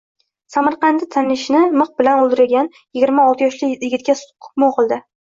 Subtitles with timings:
[0.53, 5.05] Samarqandda tanishini mix bilan o‘ldirganyigirma oltiyoshli yigitga sud hukmi o‘qildi